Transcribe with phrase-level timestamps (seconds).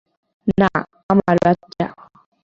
[0.59, 0.69] না,
[1.09, 1.85] আমার বাচ্চা।